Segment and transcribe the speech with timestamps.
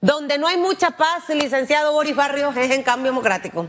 [0.00, 3.66] Donde no hay mucha paz, licenciado Boris Barrios, es en cambio democrático.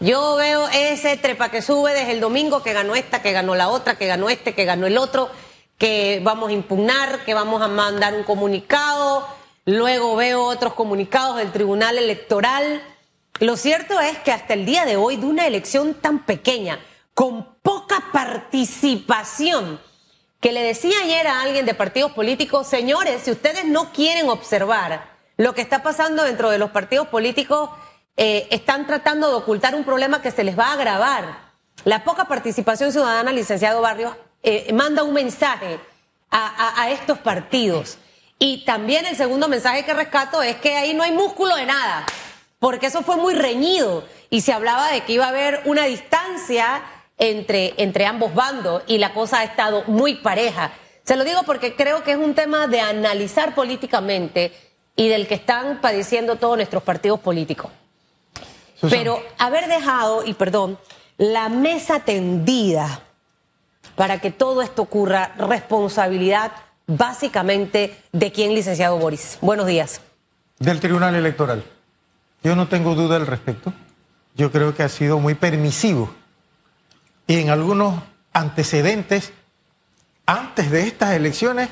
[0.00, 3.68] Yo veo ese trepa que sube desde el domingo, que ganó esta, que ganó la
[3.68, 5.30] otra, que ganó este, que ganó el otro,
[5.78, 9.26] que vamos a impugnar, que vamos a mandar un comunicado.
[9.64, 12.82] Luego veo otros comunicados del Tribunal Electoral.
[13.40, 16.78] Lo cierto es que hasta el día de hoy, de una elección tan pequeña,
[17.14, 19.80] con poca participación,
[20.38, 25.15] que le decía ayer a alguien de partidos políticos, señores, si ustedes no quieren observar
[25.36, 27.70] lo que está pasando dentro de los partidos políticos,
[28.16, 31.24] eh, están tratando de ocultar un problema que se les va a agravar.
[31.84, 35.78] La poca participación ciudadana, licenciado Barrios, eh, manda un mensaje
[36.30, 37.98] a, a estos partidos.
[38.38, 42.04] Y también el segundo mensaje que rescato es que ahí no hay músculo de nada,
[42.58, 46.82] porque eso fue muy reñido y se hablaba de que iba a haber una distancia
[47.18, 50.72] entre, entre ambos bandos y la cosa ha estado muy pareja.
[51.04, 54.52] Se lo digo porque creo que es un tema de analizar políticamente
[54.96, 57.70] y del que están padeciendo todos nuestros partidos políticos.
[58.80, 60.78] Pero haber dejado, y perdón,
[61.18, 63.02] la mesa tendida
[63.94, 66.52] para que todo esto ocurra, responsabilidad
[66.86, 69.38] básicamente de quién, licenciado Boris.
[69.40, 70.00] Buenos días.
[70.58, 71.64] Del Tribunal Electoral.
[72.42, 73.72] Yo no tengo duda al respecto.
[74.34, 76.14] Yo creo que ha sido muy permisivo
[77.26, 79.32] y en algunos antecedentes
[80.26, 81.70] antes de estas elecciones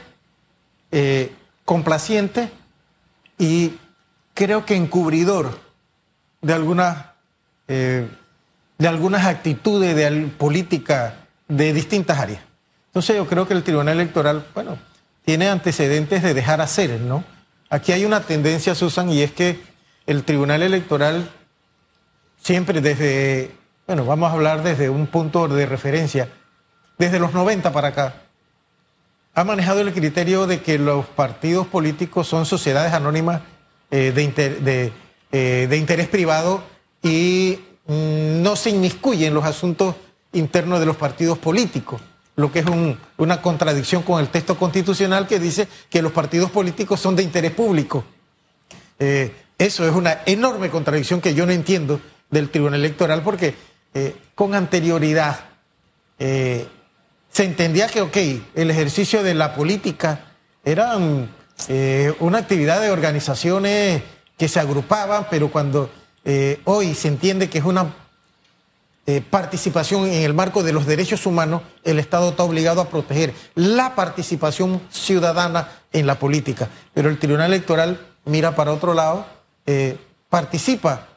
[0.90, 1.32] eh,
[1.64, 2.50] complaciente
[3.38, 3.78] y
[4.34, 5.58] creo que encubridor
[6.40, 7.06] de algunas
[7.68, 8.08] eh,
[8.78, 11.14] de algunas actitudes de política
[11.48, 12.42] de distintas áreas.
[12.86, 14.78] Entonces yo creo que el Tribunal Electoral, bueno,
[15.24, 17.24] tiene antecedentes de dejar hacer, ¿no?
[17.70, 19.60] Aquí hay una tendencia, Susan, y es que
[20.06, 21.30] el Tribunal Electoral
[22.36, 23.52] siempre desde
[23.86, 26.28] bueno, vamos a hablar desde un punto de referencia,
[26.96, 28.14] desde los 90 para acá,
[29.34, 33.42] ha manejado el criterio de que los partidos políticos son sociedades anónimas
[33.90, 34.12] eh,
[35.32, 36.62] eh, de, interés privado
[37.02, 39.96] y mm, no se inmiscuyen en los asuntos
[40.32, 42.00] internos de los partidos políticos,
[42.36, 42.66] lo que es
[43.16, 47.52] una contradicción con el texto constitucional que dice que los partidos políticos son de interés
[47.52, 48.04] público.
[48.98, 53.54] Eh, eso es una enorme contradicción que yo no entiendo del Tribunal Electoral porque
[54.34, 55.38] con anterioridad
[57.34, 58.16] se entendía que, ok,
[58.54, 60.20] el ejercicio de la política
[60.64, 60.96] era
[61.66, 64.02] eh, una actividad de organizaciones
[64.38, 65.90] que se agrupaban, pero cuando
[66.64, 67.92] hoy se entiende que es una
[69.28, 73.94] participación en el marco de los derechos humanos, el Estado está obligado a proteger la
[73.94, 76.70] participación ciudadana en la política.
[76.94, 79.26] Pero el Tribunal Electoral mira para otro lado,
[80.30, 81.08] participa,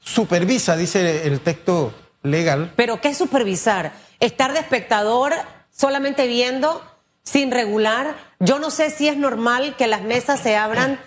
[0.00, 1.92] supervisa, dice el texto
[2.26, 2.72] legal.
[2.76, 3.92] Pero ¿qué es supervisar?
[4.20, 5.34] Estar de espectador
[5.70, 6.82] solamente viendo,
[7.22, 8.16] sin regular.
[8.38, 11.00] Yo no sé si es normal que las mesas se abran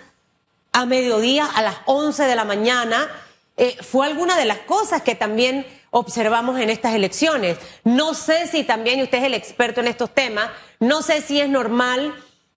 [0.72, 3.08] a mediodía, a las 11 de la mañana.
[3.56, 7.58] Eh, fue alguna de las cosas que también observamos en estas elecciones.
[7.84, 11.48] No sé si también usted es el experto en estos temas, no sé si es
[11.48, 12.14] normal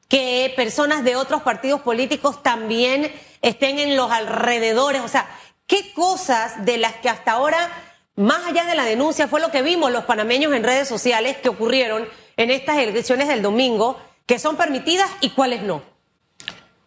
[0.08, 5.02] que personas de otros partidos políticos también estén en los alrededores.
[5.02, 5.28] O sea,
[5.66, 7.70] ¿qué cosas de las que hasta ahora
[8.16, 11.50] más allá de la denuncia, fue lo que vimos los panameños en redes sociales que
[11.50, 12.08] ocurrieron
[12.38, 15.82] en estas elecciones del domingo, que son permitidas y cuáles no.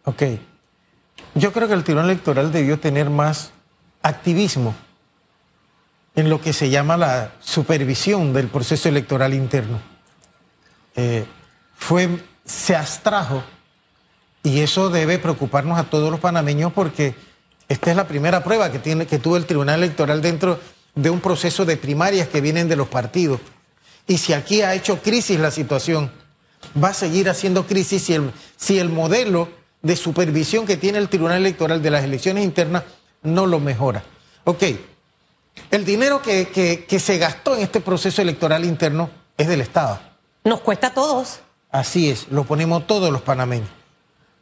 [0.05, 0.23] Ok.
[1.35, 3.51] Yo creo que el Tribunal Electoral debió tener más
[4.01, 4.73] activismo
[6.15, 9.79] en lo que se llama la supervisión del proceso electoral interno.
[10.95, 11.25] Eh,
[11.75, 12.09] fue,
[12.43, 13.43] se abstrajo
[14.41, 17.13] y eso debe preocuparnos a todos los panameños porque
[17.69, 20.59] esta es la primera prueba que, tiene, que tuvo el Tribunal Electoral dentro
[20.97, 23.39] de un proceso de primarias que vienen de los partidos.
[24.07, 26.11] Y si aquí ha hecho crisis la situación,
[26.81, 29.47] va a seguir haciendo crisis si el, si el modelo
[29.81, 32.83] de supervisión que tiene el Tribunal Electoral de las elecciones internas
[33.21, 34.03] no lo mejora.
[34.43, 34.63] Ok,
[35.69, 36.47] el dinero que,
[36.87, 39.99] que, se gastó en este proceso electoral interno es del Estado.
[40.43, 41.41] Nos cuesta a todos.
[41.69, 43.69] Así es, lo ponemos todos los panameños.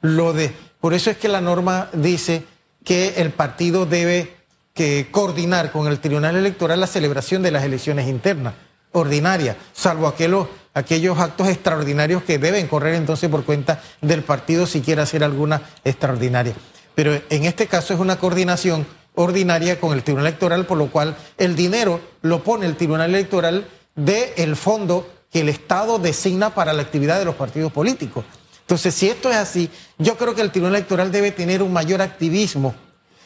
[0.02, 2.46] Lo de, por eso es que la norma dice
[2.84, 4.36] que el partido debe
[4.76, 8.56] que coordinar con el Tribunal Electoral la celebración de las elecciones internas,
[8.92, 14.82] ordinarias, salvo aquellos, aquellos actos extraordinarios que deben correr entonces por cuenta del partido si
[14.82, 16.54] quiere hacer alguna extraordinaria.
[16.94, 18.86] Pero en este caso es una coordinación
[19.16, 23.66] ordinaria con el Tribunal Electoral, por lo cual el dinero lo pone el Tribunal Electoral
[23.96, 28.26] del fondo que el Estado designa para la actividad de los partidos políticos.
[28.60, 32.02] Entonces, si esto es así, yo creo que el Tribunal Electoral debe tener un mayor
[32.02, 32.76] activismo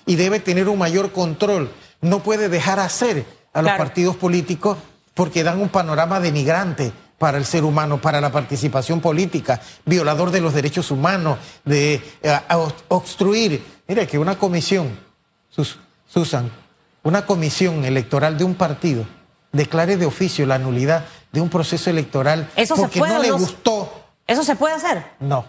[0.09, 1.69] y debe tener un mayor control.
[2.01, 4.75] No puede dejar hacer a los partidos políticos
[5.13, 10.41] porque dan un panorama denigrante para el ser humano, para la participación política, violador de
[10.41, 12.39] los derechos humanos, de eh,
[12.87, 14.99] obstruir Mire que una comisión,
[16.07, 16.51] Susan,
[17.03, 19.05] una comisión electoral de un partido
[19.51, 23.91] declare de oficio la nulidad de un proceso electoral ¿Eso porque no le gustó.
[24.25, 25.05] ¿Eso se puede hacer?
[25.19, 25.45] No,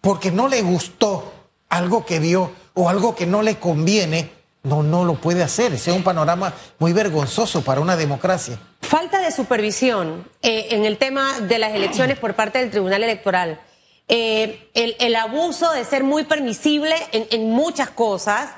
[0.00, 1.32] porque no le gustó
[1.68, 4.30] algo que vio o algo que no le conviene,
[4.62, 5.72] no, no lo puede hacer.
[5.72, 8.58] Ese es un panorama muy vergonzoso para una democracia.
[8.80, 13.60] Falta de supervisión eh, en el tema de las elecciones por parte del Tribunal Electoral.
[14.08, 18.50] Eh, el, abuso de ser muy permisible en, muchas cosas.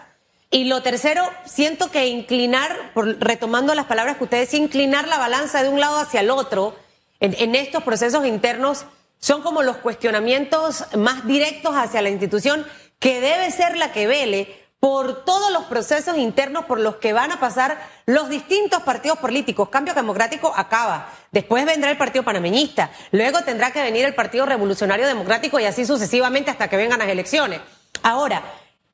[0.50, 5.62] Y lo tercero, siento que inclinar, retomando las palabras que usted decía, inclinar la balanza
[5.62, 6.76] de un lado hacia el otro
[7.20, 8.86] en estos procesos internos
[9.22, 12.66] son como los cuestionamientos más directos hacia la institución
[13.02, 17.32] que debe ser la que vele por todos los procesos internos por los que van
[17.32, 19.70] a pasar los distintos partidos políticos.
[19.70, 21.08] Cambio Democrático acaba.
[21.32, 22.90] Después vendrá el Partido Panameñista.
[23.10, 27.08] Luego tendrá que venir el Partido Revolucionario Democrático y así sucesivamente hasta que vengan las
[27.08, 27.60] elecciones.
[28.04, 28.40] Ahora,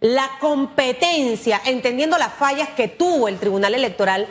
[0.00, 4.26] la competencia, entendiendo las fallas que tuvo el Tribunal Electoral,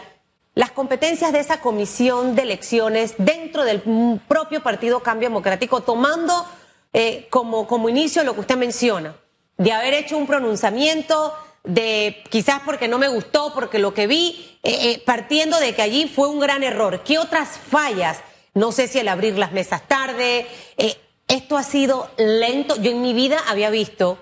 [0.56, 3.84] las competencias de esa comisión de elecciones dentro del
[4.28, 6.48] propio Partido Cambio Democrático, tomando
[6.94, 9.16] eh, como, como inicio lo que usted menciona,
[9.58, 11.34] de haber hecho un pronunciamiento
[11.64, 15.82] de quizás porque no me gustó, porque lo que vi, eh, eh, partiendo de que
[15.82, 17.04] allí fue un gran error.
[17.04, 18.20] ¿Qué otras fallas?
[18.54, 20.96] No sé si el abrir las mesas tarde, eh,
[21.28, 22.76] esto ha sido lento.
[22.78, 24.18] Yo en mi vida había visto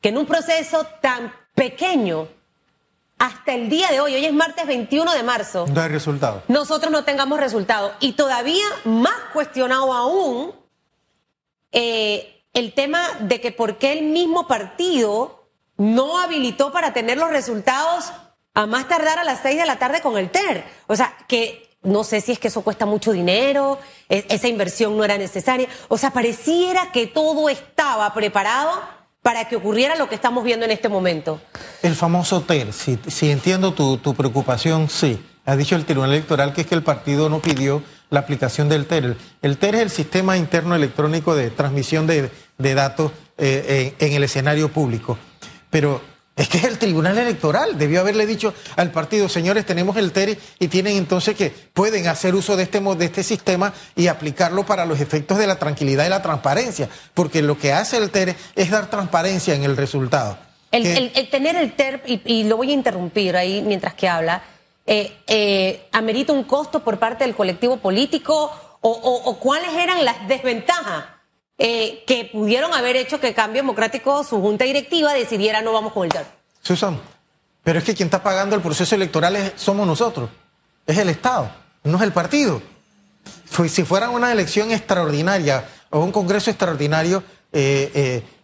[0.00, 2.28] que en un proceso tan pequeño,
[3.18, 5.66] hasta el día de hoy, hoy es martes 21 de marzo.
[5.72, 6.42] No hay resultado.
[6.48, 7.92] Nosotros no tengamos resultado.
[8.00, 10.52] Y todavía más cuestionado aún
[12.52, 18.12] el tema de que por qué el mismo partido no habilitó para tener los resultados
[18.54, 20.64] a más tardar a las seis de la tarde con el TER.
[20.86, 24.96] O sea, que no sé si es que eso cuesta mucho dinero, e, esa inversión
[24.96, 25.68] no era necesaria.
[25.88, 28.70] O sea, pareciera que todo estaba preparado
[29.22, 31.40] para que ocurriera lo que estamos viendo en este momento.
[31.82, 35.22] El famoso TER, si, entiendo tu, preocupación, sí.
[35.46, 38.86] Ha dicho el Tribunal Electoral que es que el partido no pidió la aplicación del
[38.86, 39.16] TER.
[39.42, 44.70] El TER es el sistema interno electrónico de transmisión de, datos eh, en el escenario
[44.70, 45.18] público.
[45.70, 46.02] Pero
[46.40, 47.76] es que es el Tribunal Electoral.
[47.76, 52.34] Debió haberle dicho al partido, señores, tenemos el TERI y tienen entonces que pueden hacer
[52.34, 56.08] uso de este, de este sistema y aplicarlo para los efectos de la tranquilidad y
[56.08, 56.88] la transparencia.
[57.12, 60.38] Porque lo que hace el TERI es dar transparencia en el resultado.
[60.72, 64.42] El, tener el TER, y, lo voy a interrumpir ahí mientras que habla,
[64.92, 68.50] eh, eh, ¿amerita un costo por parte del colectivo político
[68.80, 71.04] o cuáles eran las desventajas?
[71.58, 76.06] Eh, que pudieron haber hecho que Cambio Democrático, su junta directiva, decidiera no vamos con
[76.06, 76.12] el.
[76.60, 76.98] Susan,
[77.62, 80.28] pero es que quien está pagando el proceso electoral somos nosotros,
[80.84, 81.52] es el Estado,
[81.84, 82.60] no es el partido.
[83.68, 87.22] Si fuera una elección extraordinaria o un congreso extraordinario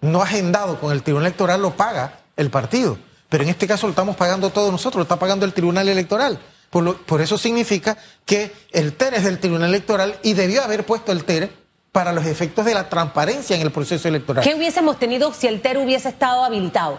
[0.00, 2.98] no agendado con el Tribunal Electoral, lo paga el partido.
[3.28, 6.38] Pero en este caso lo estamos pagando todos nosotros, lo está pagando el Tribunal Electoral.
[6.70, 11.12] Por, por eso significa que el TER es del Tribunal Electoral y debió haber puesto
[11.12, 11.50] el TER
[11.96, 14.44] para los efectos de la transparencia en el proceso electoral.
[14.44, 16.98] ¿Qué hubiésemos tenido si el TER hubiese estado habilitado?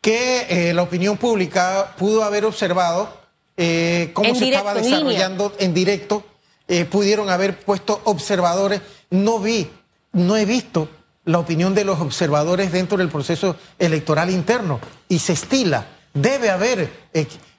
[0.00, 3.12] Que eh, la opinión pública pudo haber observado
[3.58, 6.24] eh, cómo se estaba desarrollando en directo,
[6.66, 8.80] eh, pudieron haber puesto observadores.
[9.10, 9.70] No vi,
[10.12, 10.88] no he visto
[11.28, 15.86] la opinión de los observadores dentro del proceso electoral interno y se estila.
[16.14, 16.90] Debe haber,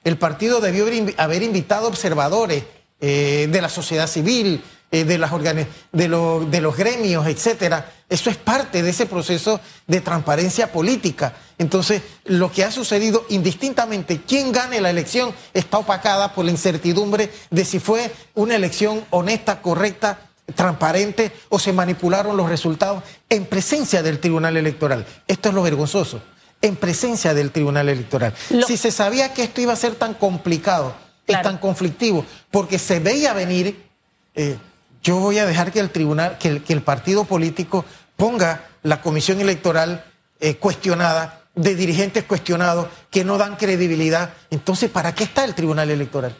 [0.04, 2.64] el partido debió haber invitado observadores
[3.00, 6.08] de la sociedad civil, eh, de, las de, de
[6.60, 7.92] los gremios, etcétera.
[8.08, 11.32] Eso es parte de ese proceso de transparencia política.
[11.58, 17.30] Entonces, lo que ha sucedido, indistintamente quién gane la elección, está opacada por la incertidumbre
[17.50, 24.02] de si fue una elección honesta, correcta, transparente o se manipularon los resultados en presencia
[24.02, 25.06] del Tribunal Electoral.
[25.26, 26.22] Esto es lo vergonzoso,
[26.62, 28.34] en presencia del Tribunal Electoral.
[28.66, 30.94] Si se sabía que esto iba a ser tan complicado
[31.26, 33.88] y tan conflictivo, porque se veía venir...
[34.34, 34.56] Eh,
[35.02, 37.84] yo voy a dejar que el tribunal, que el, partido político
[38.16, 40.04] ponga la comisión electoral
[40.40, 44.34] eh, cuestionada, de dirigentes cuestionados que no dan credibilidad.
[44.50, 46.36] Entonces, ¿para qué está el tribunal electoral?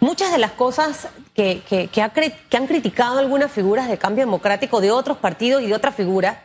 [0.00, 5.18] Muchas de las cosas que, que, han criticado algunas figuras de cambio democrático de otros
[5.18, 6.38] partidos y de otras figuras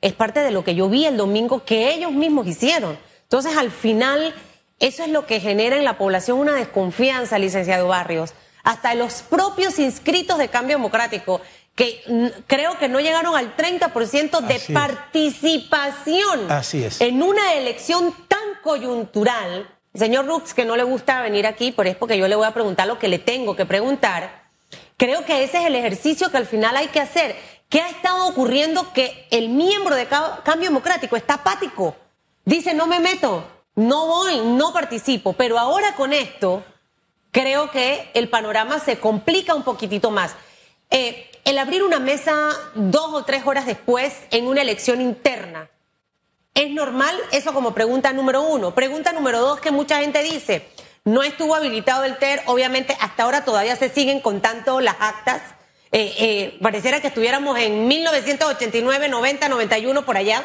[0.00, 2.98] es parte de lo que yo vi el domingo que ellos mismos hicieron.
[3.22, 4.34] Entonces, al final,
[4.78, 9.78] eso es lo que genera en la población una desconfianza, licenciado Barrios hasta los propios
[9.78, 11.40] inscritos de Cambio Democrático,
[11.74, 12.02] que
[12.46, 17.00] creo que no llegaron al 30% de participación Así es.
[17.00, 19.68] en una elección tan coyuntural.
[19.94, 22.54] Señor Rux, que no le gusta venir aquí, por es porque yo le voy a
[22.54, 24.44] preguntar lo que le tengo que preguntar.
[24.96, 27.36] Creo que ese es el ejercicio que al final hay que hacer.
[27.68, 31.96] ¿Qué ha estado ocurriendo que el miembro de Cambio Democrático está apático?
[32.44, 33.44] dice no me meto,
[33.76, 36.64] no voy, no participo, pero ahora con esto
[37.30, 40.34] creo que el panorama se complica un poquitito más.
[40.90, 45.70] Eh, el abrir una mesa dos o tres horas después en una elección interna,
[46.54, 47.16] ¿es normal?
[47.32, 48.74] Eso como pregunta número uno.
[48.74, 50.68] Pregunta número dos que mucha gente dice,
[51.04, 55.42] no estuvo habilitado el TER, obviamente hasta ahora todavía se siguen contando las actas.
[55.92, 60.44] Eh, eh, pareciera que estuviéramos en 1989, 90, 91, por allá.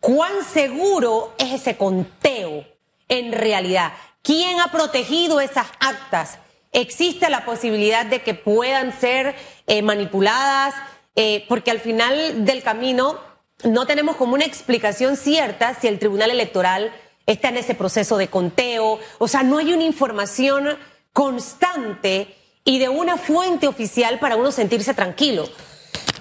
[0.00, 2.64] ¿Cuán seguro es ese conteo
[3.08, 3.92] en realidad?
[4.22, 6.38] ¿Quién ha protegido esas actas?
[6.72, 9.34] ¿Existe la posibilidad de que puedan ser
[9.66, 10.74] eh, manipuladas?
[11.16, 13.18] Eh, porque al final del camino
[13.64, 16.92] no tenemos como una explicación cierta si el Tribunal Electoral
[17.26, 18.98] está en ese proceso de conteo.
[19.18, 20.78] O sea, no hay una información
[21.12, 25.48] constante y de una fuente oficial para uno sentirse tranquilo.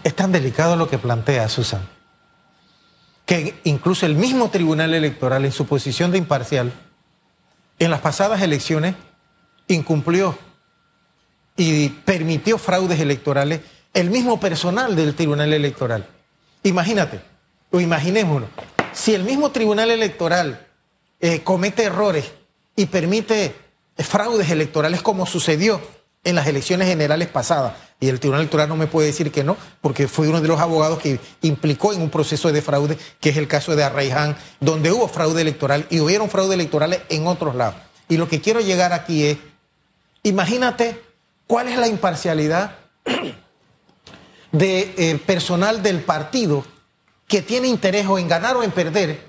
[0.04, 1.88] Es tan delicado lo que plantea Susan,
[3.26, 6.72] que incluso el mismo Tribunal Electoral en su posición de imparcial
[7.80, 8.96] en las pasadas elecciones
[9.68, 10.38] incumplió
[11.56, 13.62] y permitió fraudes electorales
[13.94, 16.08] el mismo personal del Tribunal Electoral.
[16.68, 17.22] Imagínate,
[17.72, 18.50] o imaginémonos,
[18.92, 20.68] si el mismo Tribunal Electoral
[21.22, 22.26] eh, comete errores
[22.76, 23.56] y permite
[23.96, 25.80] fraudes electorales como sucedió
[26.26, 29.56] en las elecciones generales pasadas, y el Tribunal Electoral no me puede decir que no,
[29.80, 33.38] porque fue uno de los abogados que implicó en un proceso de fraude, que es
[33.38, 37.76] el caso de Arraiján, donde hubo fraude electoral y hubieron fraude electorales en otros lados.
[38.10, 39.38] Y lo que quiero llegar aquí es,
[40.24, 41.02] imagínate
[41.48, 42.76] cuál es la imparcialidad
[44.58, 46.66] de eh, personal del partido
[47.28, 49.22] que tiene interés o en ganar o en perder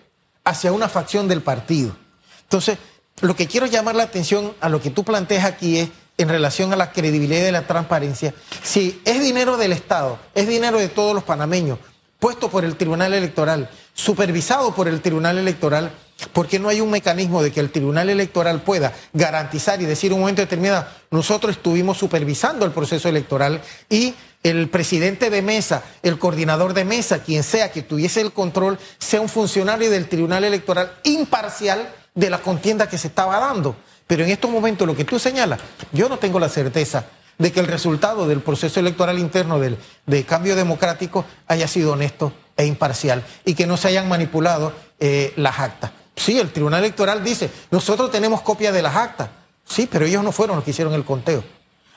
[0.45, 1.95] hacia una facción del partido.
[2.43, 2.79] Entonces,
[3.21, 6.73] lo que quiero llamar la atención a lo que tú planteas aquí es en relación
[6.73, 11.15] a la credibilidad y la transparencia, si es dinero del Estado, es dinero de todos
[11.15, 11.79] los panameños,
[12.19, 15.93] puesto por el Tribunal Electoral, supervisado por el Tribunal Electoral,
[16.33, 20.11] ¿por qué no hay un mecanismo de que el Tribunal Electoral pueda garantizar y decir
[20.11, 25.83] en un momento determinado, nosotros estuvimos supervisando el proceso electoral y el presidente de mesa,
[26.03, 30.45] el coordinador de mesa, quien sea que tuviese el control, sea un funcionario del Tribunal
[30.45, 33.77] Electoral imparcial de la contienda que se estaba dando?
[34.07, 35.61] Pero en estos momentos lo que tú señalas,
[35.93, 40.25] yo no tengo la certeza de que el resultado del proceso electoral interno del, de
[40.25, 45.59] cambio democrático haya sido honesto e imparcial y que no se hayan manipulado eh, las
[45.59, 45.93] actas.
[46.17, 49.29] Sí, el Tribunal Electoral dice, nosotros tenemos copia de las actas.
[49.65, 51.45] Sí, pero ellos no fueron los que hicieron el conteo.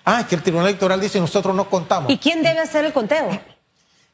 [0.03, 2.11] Ah, es que el Tribunal Electoral dice, nosotros no contamos.
[2.11, 3.29] ¿Y quién debe hacer el conteo?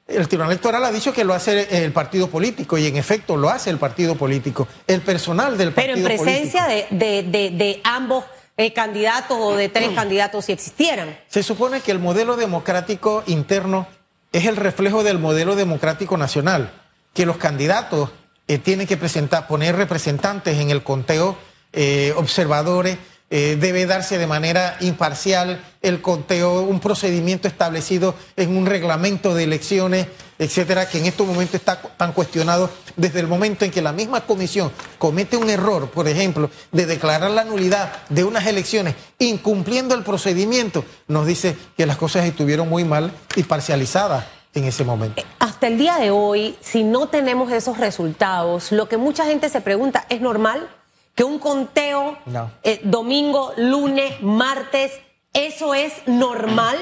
[0.07, 3.49] El Tribunal Electoral ha dicho que lo hace el partido político y en efecto lo
[3.49, 6.09] hace el partido político, el personal del partido político.
[6.15, 8.23] Pero en presencia de, ambos
[8.55, 11.17] eh, candidatos o de tres candidatos si existieran.
[11.27, 13.87] Se supone que el modelo democrático interno
[14.31, 16.71] es el reflejo del modelo democrático nacional,
[17.13, 18.09] que los candidatos
[18.47, 21.37] eh, tienen que presentar, poner representantes en el conteo,
[21.73, 22.97] eh, observadores,
[23.29, 29.43] eh, debe darse de manera imparcial el conteo, un procedimiento establecido en un reglamento de
[29.43, 30.07] elecciones,
[30.39, 34.21] etcétera, que en estos momentos está tan cuestionado desde el momento en que la misma
[34.21, 40.03] comisión comete un error, por ejemplo, de declarar la nulidad de unas elecciones incumpliendo el
[40.03, 45.21] procedimiento, nos dice que las cosas estuvieron muy mal y parcializadas en ese momento.
[45.39, 49.61] Hasta el día de hoy, si no tenemos esos resultados, lo que mucha gente se
[49.61, 50.69] pregunta, ¿es normal?
[51.17, 52.15] Que un conteo
[52.61, 54.91] eh, domingo, lunes, martes,
[55.33, 56.77] ¿eso es normal?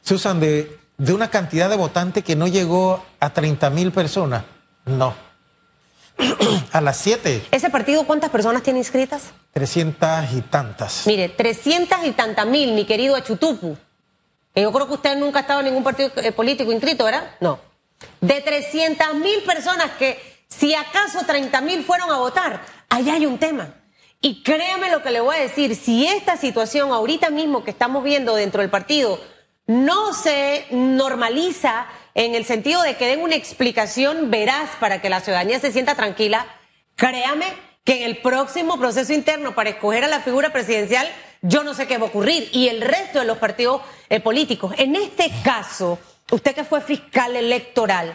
[0.00, 4.44] Susan, de, de una cantidad de votantes que no llegó a 30 mil personas,
[4.86, 5.12] no.
[6.72, 7.48] a las 7.
[7.50, 9.24] ¿Ese partido cuántas personas tiene inscritas?
[9.52, 11.06] 300 y tantas.
[11.06, 13.76] Mire, 300 y tantas mil, mi querido Achutupu.
[14.54, 17.32] Yo creo que usted nunca ha estado en ningún partido eh, político inscrito, ¿verdad?
[17.40, 17.60] No.
[18.22, 23.38] De 300 mil personas que, si acaso 30 mil fueron a votar, ahí hay un
[23.38, 23.74] tema.
[24.20, 28.04] Y créame lo que le voy a decir, si esta situación ahorita mismo que estamos
[28.04, 29.18] viendo dentro del partido
[29.66, 35.20] no se normaliza en el sentido de que den una explicación veraz para que la
[35.20, 36.44] ciudadanía se sienta tranquila,
[36.96, 37.46] créame
[37.84, 41.08] que en el próximo proceso interno para escoger a la figura presidencial,
[41.40, 42.50] yo no sé qué va a ocurrir.
[42.52, 43.80] Y el resto de los partidos
[44.10, 44.74] eh, políticos.
[44.76, 45.98] En este caso,
[46.30, 48.14] usted que fue fiscal electoral,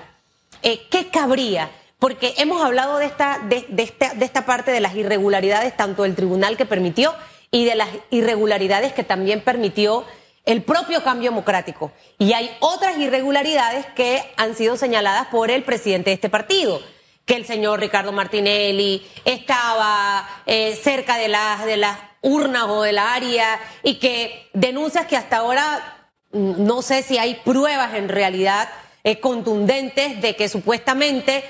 [0.61, 1.71] eh, ¿qué cabría?
[1.99, 6.15] Porque hemos hablado de esta, de, esta, de esta parte de las irregularidades, tanto del
[6.15, 7.13] tribunal que permitió
[7.51, 10.05] y de las irregularidades que también permitió
[10.45, 11.91] el propio cambio democrático.
[12.17, 16.81] Y hay otras irregularidades que han sido señaladas por el presidente de este partido,
[17.25, 22.91] que el señor Ricardo Martinelli estaba eh, cerca de las, de las urnas o de
[22.91, 28.09] la área y que denuncias que hasta ahora mm, no sé si hay pruebas en
[28.09, 28.69] realidad
[29.03, 31.43] eh, contundentes de que supuestamente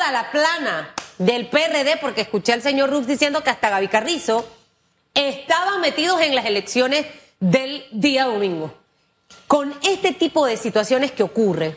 [0.00, 4.48] toda la plana del PRD, porque escuché al señor Rux diciendo que hasta Gaby Carrizo
[5.12, 7.04] estaban metidos en las elecciones
[7.38, 8.72] del día domingo.
[9.46, 11.76] Con este tipo de situaciones que ocurre,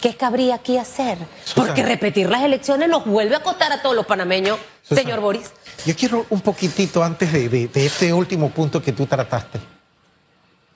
[0.00, 1.18] ¿qué cabría aquí hacer?
[1.56, 5.50] Porque repetir las elecciones nos vuelve a costar a todos los panameños, señor Boris.
[5.86, 9.58] Yo quiero un poquitito antes de, de este último punto que tú trataste,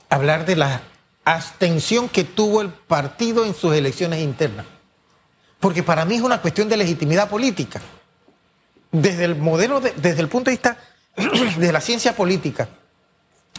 [0.09, 0.83] hablar de la
[1.25, 4.67] abstención que tuvo el partido en sus elecciones internas.
[5.63, 7.81] Porque para mí es una cuestión de legitimidad política.
[8.91, 10.77] Desde el modelo, desde el punto de vista
[11.57, 12.69] de la ciencia política,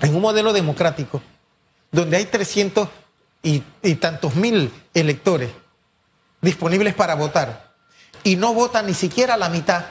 [0.02, 1.22] en un modelo democrático,
[1.94, 2.90] donde hay 300
[3.42, 3.60] y,
[4.02, 5.50] tantos mil electores
[6.42, 7.72] disponibles para votar
[8.26, 9.86] y no votan ni siquiera la mitad,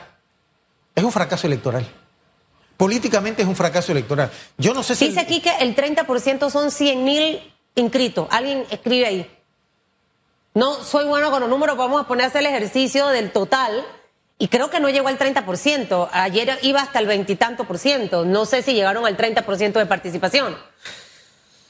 [0.95, 1.87] es un fracaso electoral.
[2.77, 4.31] Políticamente es un fracaso electoral.
[4.59, 5.09] Yo no sé si.
[5.09, 8.29] Dice aquí que el 30% son 100 mil inscritos.
[8.31, 9.31] Alguien escribe ahí.
[10.55, 13.85] No soy bueno con los números, vamos a ponerse el ejercicio del total.
[14.39, 16.09] Y creo que no llegó al 30%.
[16.13, 18.25] Ayer iba hasta el veintitanto por ciento.
[18.25, 20.57] No sé si llegaron al 30% de participación.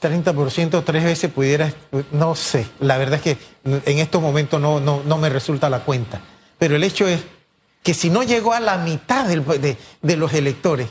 [0.03, 1.73] 30% tres veces pudiera,
[2.11, 6.19] no sé, la verdad es que en estos momentos no, no, me resulta la cuenta.
[6.59, 7.21] Pero el hecho es
[7.81, 10.89] que si no llegó a la mitad de, los electores,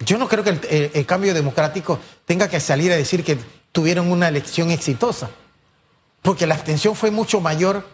[0.00, 3.38] yo no creo que el, cambio democrático tenga que salir a decir que
[3.70, 5.30] tuvieron una elección exitosa
[6.22, 7.86] porque la abstención fue mucho mayor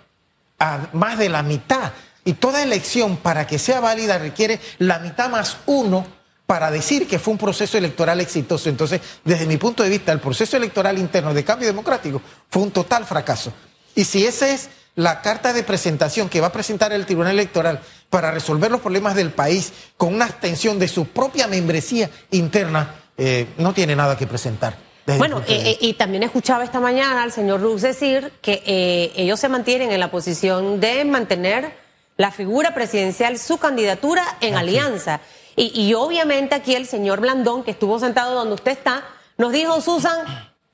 [0.93, 1.93] más de la mitad.
[2.25, 6.07] Y toda elección, para que sea válida, requiere la mitad más uno
[6.47, 8.69] para decir que fue un proceso electoral exitoso.
[8.69, 12.71] Entonces, desde mi punto de vista, el proceso electoral interno de cambio democrático fue un
[12.71, 13.53] total fracaso.
[13.95, 17.81] Y si esa es la carta de presentación que va a presentar el Tribunal Electoral
[18.11, 23.47] para resolver los problemas del país con una abstención de su propia membresía interna, eh,
[23.59, 24.86] no tiene nada que presentar.
[25.07, 29.39] Bueno, eh, eh, y también escuchaba esta mañana al señor Rux decir que eh, ellos
[29.39, 31.73] se mantienen en la posición de mantener
[32.17, 35.21] la figura presidencial, su candidatura en alianza.
[35.59, 39.05] Y, obviamente aquí el señor Blandón, que estuvo sentado donde usted está,
[39.39, 40.19] nos dijo, Susan,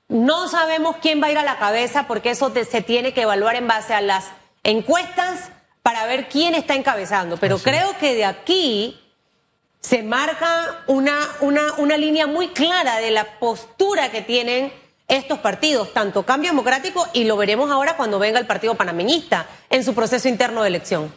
[0.09, 3.55] no sabemos quién va a ir a la cabeza porque eso se tiene que evaluar
[3.55, 4.33] en base a las
[4.65, 5.51] encuestas
[5.85, 7.37] para ver quién está encabezando.
[7.37, 9.02] Pero creo que de aquí
[9.83, 14.73] se marca una, una, una línea muy clara de la postura que tienen
[15.09, 19.85] estos partidos, tanto Cambio Democrático y lo veremos ahora cuando venga el Partido Panameñista en
[19.85, 21.13] su proceso interno de elección.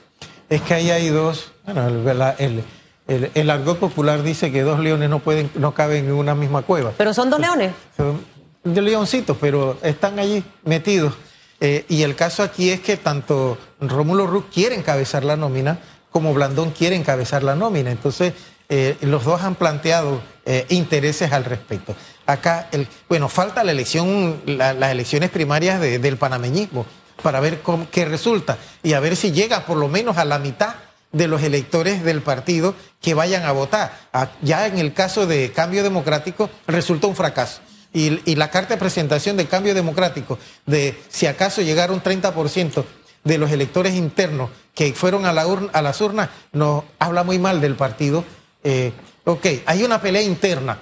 [0.50, 2.64] Es que ahí hay dos, bueno, el,
[3.08, 6.64] el, el, argot popular dice que dos leones no pueden, no caben en una misma
[6.64, 6.92] cueva.
[6.98, 7.72] Pero son dos leones.
[7.96, 8.26] Son
[8.64, 11.14] de leoncitos, pero están allí metidos.
[11.62, 15.80] Eh, y el caso aquí es que tanto Rómulo Ruz quiere encabezar la nómina
[16.16, 17.92] como Blandón quiere encabezar la nómina.
[17.92, 18.32] Entonces,
[18.70, 21.96] eh, los dos han planteado eh, intereses al respecto.
[22.26, 22.70] Acá,
[23.08, 26.86] bueno, falta la elección, las elecciones primarias del panameñismo
[27.22, 30.76] para ver qué resulta y a ver si llega por lo menos a la mitad
[31.12, 33.98] de los electores del partido que vayan a votar.
[34.12, 37.62] Ah, ya en el caso de Cambio Democrático resultó un fracaso.
[37.94, 42.84] Y, la carta de presentación de Cambio Democrático, de si acaso llegara un 30%
[43.24, 47.62] de los electores internos que fueron a, la a las urnas, nos habla muy mal
[47.62, 48.26] del partido
[48.66, 48.92] eh,
[49.24, 50.80] ok, hay una pelea interna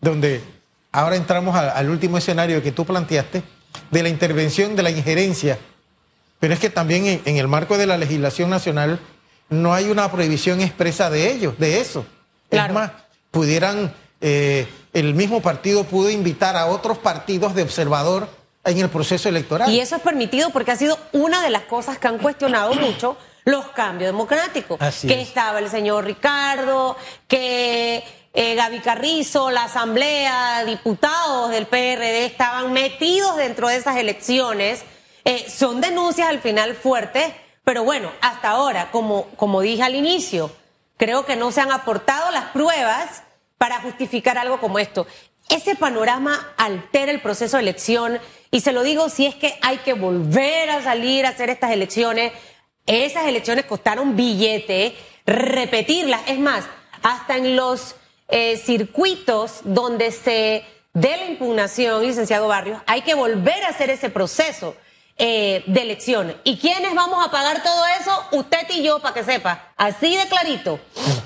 [0.00, 0.40] donde
[0.92, 3.42] ahora entramos al último escenario que tú planteaste
[3.90, 5.58] de la intervención, de la injerencia,
[6.38, 9.00] pero es que también en, el marco de la legislación nacional
[9.48, 12.06] no hay una prohibición expresa de ellos, de eso.
[12.48, 12.92] Es más,
[13.32, 18.28] pudieran, eh, el mismo partido pudo invitar a otros partidos de observador
[18.64, 19.68] en el proceso electoral.
[19.68, 23.16] Y eso es permitido porque ha sido una de las cosas que han cuestionado mucho
[23.44, 24.78] los cambios democráticos.
[25.02, 32.72] que estaba el señor Ricardo, que eh, Gaby Carrizo, la Asamblea, diputados del PRD estaban
[32.72, 34.84] metidos dentro de esas elecciones.
[35.24, 37.32] Eh, son denuncias al final fuertes,
[37.64, 40.50] pero bueno, hasta ahora, como, como dije al inicio,
[40.96, 43.22] creo que no se han aportado las pruebas
[43.58, 45.06] para justificar algo como esto.
[45.48, 48.20] Ese panorama altera el proceso de elección
[48.52, 51.72] y se lo digo si es que hay que volver a salir a hacer estas
[51.72, 52.32] elecciones
[52.86, 56.22] esas elecciones costaron billete, repetirlas.
[56.26, 56.64] Es más,
[57.02, 57.96] hasta en los
[58.28, 64.10] eh, circuitos donde se dé la impugnación, licenciado Barrios, hay que volver a hacer ese
[64.10, 64.76] proceso
[65.16, 66.36] eh, de elecciones.
[66.44, 68.10] ¿Y quiénes vamos a pagar todo eso?
[68.32, 69.72] Usted y yo, para que sepa.
[69.76, 70.80] Así de clarito.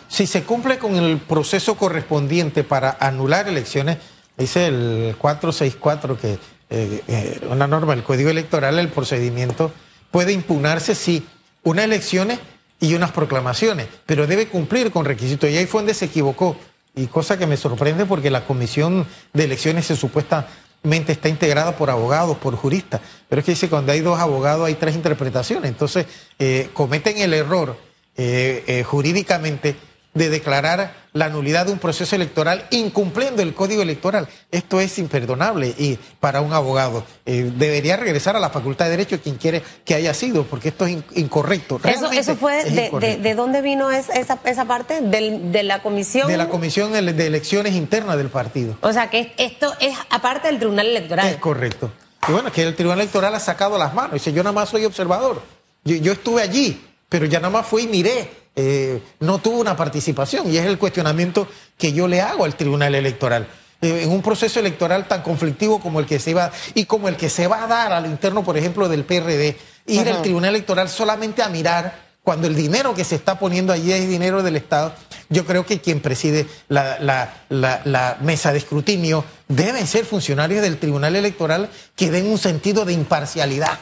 [0.09, 3.99] Si se cumple con el proceso correspondiente para anular elecciones,
[4.37, 6.39] dice el 464 que
[6.71, 9.71] eh, una norma del Código Electoral, el procedimiento
[10.11, 11.25] puede impugnarse si
[11.65, 12.39] unas elecciones
[12.81, 15.51] y unas proclamaciones, pero debe cumplir con requisitos.
[15.51, 16.57] Y ahí fue donde se equivocó.
[16.95, 20.47] Y cosa que me sorprende porque la comisión de elecciones se supuesta
[21.09, 23.01] está integrada por abogados, por juristas.
[23.29, 25.71] Pero es que dice cuando hay dos abogados hay tres interpretaciones.
[25.71, 26.07] Entonces,
[26.39, 27.77] eh, cometen el error
[28.17, 29.77] eh, eh, jurídicamente
[30.15, 34.29] de declarar la nulidad de un proceso electoral incumpliendo el código electoral.
[34.51, 39.21] Esto es imperdonable y para un abogado eh, debería regresar a la Facultad de Derecho
[39.21, 41.81] quien quiere que haya sido, porque esto es incorrecto.
[41.85, 46.29] Eso, eso fue de, de, dónde vino esa, esa parte de la comisión.
[46.29, 48.77] De la comisión de elecciones internas del partido.
[48.81, 51.29] O sea que esto es aparte del Tribunal Electoral.
[51.29, 51.91] Es correcto.
[52.29, 54.15] Y bueno, que el Tribunal Electoral ha sacado las manos.
[54.15, 55.43] Dice, yo nada más soy observador.
[55.85, 59.77] Yo, yo estuve allí, pero ya nada más fui y miré eh, no tuvo una
[59.77, 63.47] participación y es el cuestionamiento que yo le hago al Tribunal Electoral.
[63.83, 67.17] Eh, en un proceso electoral tan conflictivo como el que se va y como el
[67.17, 70.89] que se va a dar al interno, por ejemplo, del PRD, ir al Tribunal Electoral
[70.89, 74.95] solamente a mirar cuando el dinero que se está poniendo allí es dinero del Estado,
[75.29, 76.99] yo creo que quien preside la,
[77.51, 82.95] la, mesa de escrutinio deben ser funcionarios del Tribunal Electoral que den un sentido de
[82.95, 83.79] imparcialidad.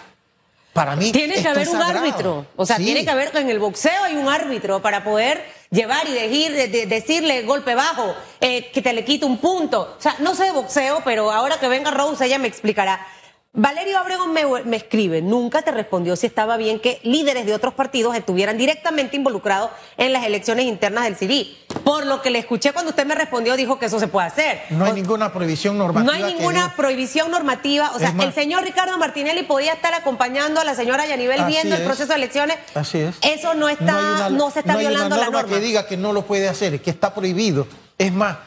[0.72, 1.12] Para mí.
[1.12, 2.46] Tiene que haber un árbitro.
[2.56, 6.12] O sea, tiene que haber, en el boxeo hay un árbitro para poder llevar y
[6.12, 9.96] decir, decirle golpe bajo, eh, que te le quite un punto.
[9.98, 13.06] O sea, no sé de boxeo, pero ahora que venga Rose, ella me explicará.
[13.54, 18.16] Valerio Abregón me, escribe, nunca te respondió si estaba bien que líderes de otros partidos
[18.16, 21.48] estuvieran directamente involucrados en las elecciones internas del CD.
[21.84, 24.62] Por lo que le escuché cuando usted me respondió, dijo que eso se puede hacer.
[24.70, 26.16] No hay ninguna prohibición normativa.
[26.16, 27.92] No hay ninguna prohibición normativa.
[27.94, 31.82] O sea, el señor Ricardo Martinelli podía estar acompañando a la señora Yanivel viendo el
[31.82, 32.56] proceso de elecciones.
[32.74, 33.16] Así es.
[33.20, 35.44] Eso no está, no, se está violando la norma.
[35.44, 37.66] que diga que no lo puede hacer, que está prohibido.
[37.98, 38.38] Es más,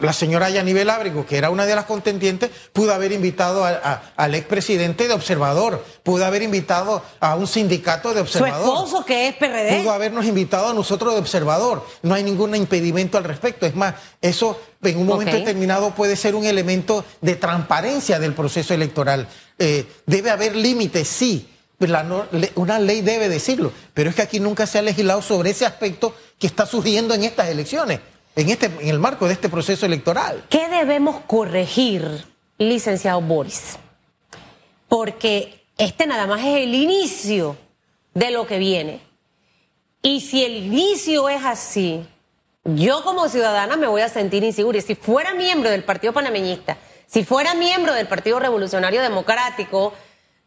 [0.00, 5.08] la señora Yanivel Ábrego, que era una de las contendientes, pudo haber invitado al expresidente
[5.08, 8.64] de observador, pudo haber invitado a un sindicato de observador.
[8.64, 9.82] Su esposo, que es PRD.
[9.82, 11.84] Pudo habernos invitado a nosotros de observador.
[12.02, 13.66] No hay ningún impedimento al respecto.
[13.66, 18.72] Es más, eso en un momento determinado puede ser un elemento de transparencia del proceso
[18.72, 19.28] electoral.
[19.58, 21.50] Eh, debe haber límites, sí.
[22.54, 26.14] una ley debe decirlo, pero es que aquí nunca se ha legislado sobre ese aspecto
[26.38, 28.00] que está surgiendo en estas elecciones
[28.36, 30.44] en, este, en el marco de este proceso electoral.
[30.48, 32.24] ¿Qué debemos corregir,
[32.58, 33.76] licenciado Boris?
[34.88, 37.56] Porque este nada más es el inicio
[38.14, 39.00] de lo que viene.
[40.02, 42.06] Y si el inicio es así,
[42.64, 44.78] yo como ciudadana me voy a sentir insegura.
[44.78, 49.94] Y si fuera miembro del Partido Panameñista, si fuera miembro del Partido Revolucionario Democrático,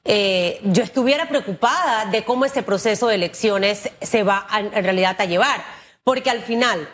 [0.04, 5.26] eh, yo estuviera preocupada de cómo ese proceso de elecciones se va en realidad a
[5.26, 5.64] llevar.
[6.04, 6.88] Porque al final,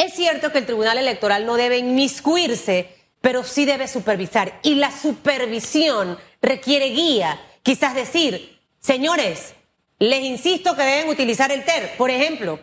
[0.00, 4.58] es cierto que el Tribunal Electoral no debe inmiscuirse, pero sí debe supervisar.
[4.62, 7.40] Y la supervisión requiere guía.
[7.62, 9.52] Quizás decir, señores,
[9.98, 11.96] les insisto que deben utilizar el TER.
[11.98, 12.58] Por ejemplo,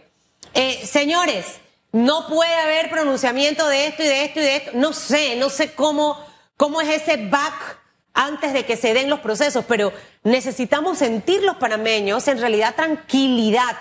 [0.54, 1.46] eh, señores,
[1.92, 4.72] no puede haber pronunciamiento de esto y de esto y de esto.
[4.74, 6.18] No sé, no sé cómo,
[6.58, 7.80] cómo es ese back
[8.14, 13.78] antes de que se den los procesos, pero necesitamos sentir los panameños en realidad tranquilidad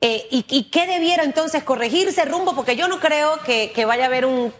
[0.00, 2.54] eh, y, qué debiera entonces corregirse rumbo?
[2.54, 4.52] Porque yo no creo que, vaya a haber un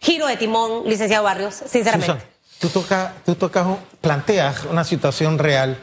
[0.00, 2.24] giro de timón, licenciado Barrios, sinceramente.
[2.58, 3.66] tú, tocas, tú tocas,
[4.00, 5.78] planteas una situación real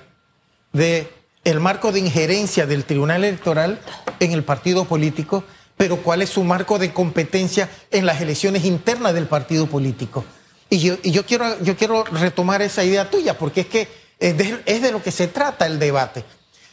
[0.74, 1.10] de
[1.46, 3.80] el marco de injerencia del Tribunal Electoral
[4.20, 5.46] en el partido político,
[5.78, 10.26] pero cuál es su marco de competencia en las elecciones internas del partido político.
[10.70, 13.88] Y yo, y yo, quiero, yo quiero retomar esa idea tuya, porque es que
[14.20, 16.26] es de lo que se trata el debate.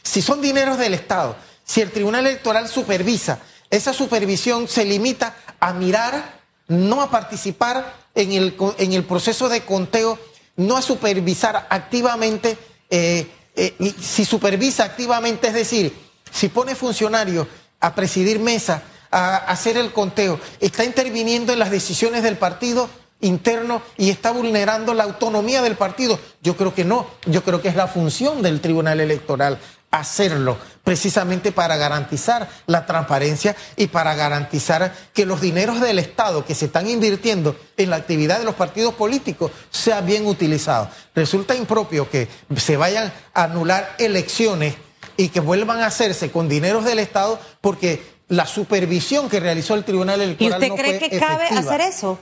[0.03, 5.73] Si son dineros del Estado, si el Tribunal Electoral supervisa, esa supervisión se limita a
[5.73, 10.17] mirar, no a participar en el, en el proceso de conteo,
[10.55, 12.57] no a supervisar activamente.
[12.89, 15.93] Eh, eh, si supervisa activamente, es decir,
[16.31, 17.47] si pone funcionarios
[17.79, 22.89] a presidir mesa, a hacer el conteo, está interviniendo en las decisiones del partido
[23.21, 26.19] interno y está vulnerando la autonomía del partido.
[26.41, 29.57] Yo creo que no, yo creo que es la función del Tribunal Electoral
[29.99, 36.55] hacerlo precisamente para garantizar la transparencia y para garantizar que los dineros del Estado que
[36.55, 40.89] se están invirtiendo en la actividad de los partidos políticos sean bien utilizados.
[41.13, 44.75] Resulta impropio que se vayan a anular elecciones
[45.17, 49.83] y que vuelvan a hacerse con dineros del Estado porque la supervisión que realizó el
[49.83, 52.19] Tribunal Electoral ¿Y usted cree que cabe hacer eso?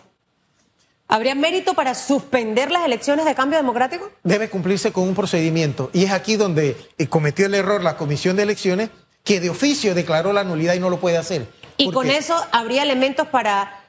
[1.13, 4.09] ¿Habría mérito para suspender las elecciones de cambio democrático?
[4.23, 5.91] Debe cumplirse con un procedimiento.
[5.93, 8.89] Y es aquí donde eh, cometió el error la Comisión de Elecciones,
[9.23, 11.47] que de oficio declaró la nulidad y no lo puede hacer.
[11.77, 13.83] ¿Y con eso habría elementos para,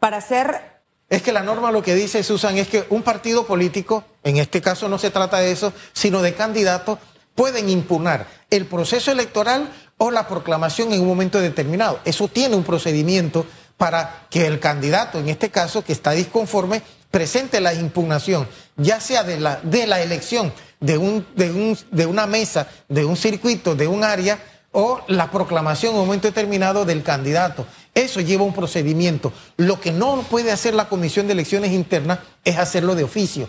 [0.00, 0.76] para hacer
[1.10, 4.62] es que la norma lo que dice, Susan, es que un partido político, en este
[4.62, 6.98] caso no se trata de eso, sino de candidatos,
[7.34, 12.00] pueden impugnar el proceso electoral o la proclamación en un momento determinado.
[12.06, 17.60] Eso tiene un procedimiento para que el candidato, en este caso, que está disconforme, presente
[17.60, 22.26] la impugnación, ya sea de la, de la elección de, un, de, un, de una
[22.26, 24.38] mesa, de un circuito, de un área,
[24.72, 27.66] o la proclamación en un momento determinado del candidato.
[27.94, 29.32] Eso lleva un procedimiento.
[29.56, 33.48] Lo que no puede hacer la Comisión de Elecciones Internas es hacerlo de oficio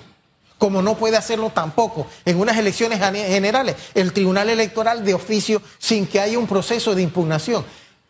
[0.57, 6.07] como no puede hacerlo tampoco en unas elecciones generales, el Tribunal Electoral de oficio sin
[6.07, 7.63] que haya un proceso de impugnación.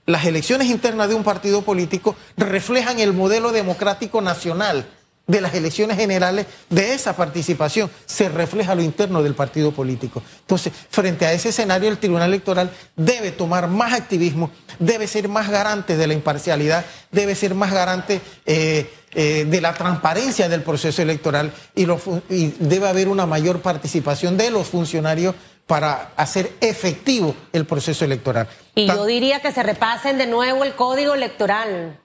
[0.07, 4.87] Las elecciones internas de un partido político reflejan el modelo democrático nacional
[5.27, 10.23] de las elecciones generales, de esa participación, se refleja lo interno del partido político.
[10.39, 15.49] Entonces, frente a ese escenario, el Tribunal Electoral debe tomar más activismo, debe ser más
[15.49, 21.01] garante de la imparcialidad, debe ser más garante eh, eh, de la transparencia del proceso
[21.01, 21.85] electoral y,
[22.29, 25.35] y debe haber una mayor participación de los funcionarios
[25.67, 28.47] para hacer efectivo el proceso electoral.
[28.73, 31.99] Y yo diría que se repasen de nuevo el código electoral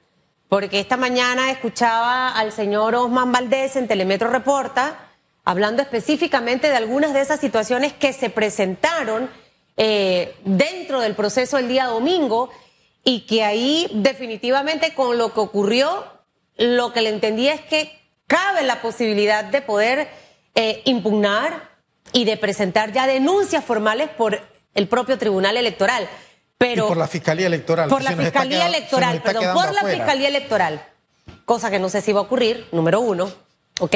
[0.49, 5.09] porque esta mañana escuchaba al señor Osman Valdés en Telemetro Reporta
[5.45, 9.31] hablando específicamente de algunas de esas situaciones que se presentaron
[9.77, 12.51] eh, dentro del proceso el día domingo
[13.03, 16.05] y que ahí definitivamente con lo que ocurrió,
[16.59, 20.09] lo que le entendía es que cabe la posibilidad de poder
[20.55, 21.72] eh, impugnar
[22.13, 24.41] y de presentar ya denuncias formales por
[24.75, 26.09] el propio Tribunal Electoral.
[26.59, 27.89] Pero, por la Fiscalía Electoral.
[27.89, 30.85] Por la Fiscalía Electoral, perdón, por la Fiscalía Electoral.
[31.45, 33.31] Cosa que no sé si va a ocurrir, número uno,
[33.81, 33.95] ¿ok?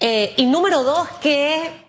[0.00, 1.88] Eh, y número dos, que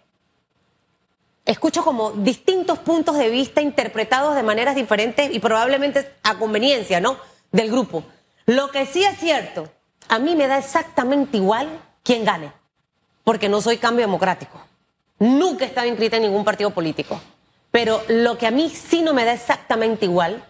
[1.46, 7.18] escucho como distintos puntos de vista interpretados de maneras diferentes y probablemente a conveniencia, ¿no?
[7.52, 8.04] Del grupo.
[8.46, 9.72] Lo que sí es cierto,
[10.08, 11.68] a mí me da exactamente igual
[12.04, 12.52] quién gane,
[13.24, 14.69] porque no soy cambio democrático.
[15.20, 17.22] Nunca he estado inscrita en ningún partido político.
[17.72, 20.44] Pero lo que a mí sí no me da exactamente igual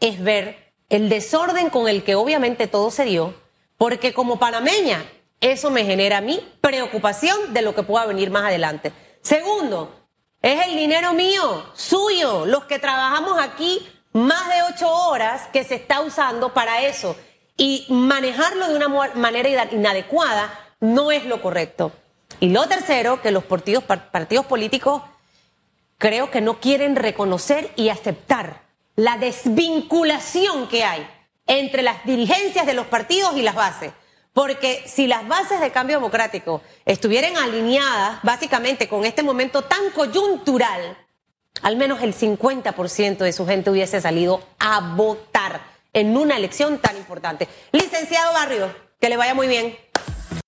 [0.00, 3.34] es ver el desorden con el que obviamente todo se dio,
[3.76, 5.04] porque como panameña
[5.40, 8.92] eso me genera a mí preocupación de lo que pueda venir más adelante.
[9.20, 9.94] Segundo,
[10.40, 15.74] es el dinero mío, suyo, los que trabajamos aquí más de ocho horas que se
[15.74, 17.16] está usando para eso.
[17.56, 21.92] Y manejarlo de una manera inadecuada no es lo correcto.
[22.40, 25.02] Y lo tercero, que los partidos, partidos políticos
[25.98, 28.62] creo que no quieren reconocer y aceptar
[28.94, 31.08] la desvinculación que hay
[31.46, 33.92] entre las dirigencias de los partidos y las bases.
[34.32, 40.96] Porque si las bases de cambio democrático estuvieran alineadas básicamente con este momento tan coyuntural,
[41.62, 45.60] al menos el 50% de su gente hubiese salido a votar
[45.92, 47.48] en una elección tan importante.
[47.72, 49.76] Licenciado Barrio, que le vaya muy bien.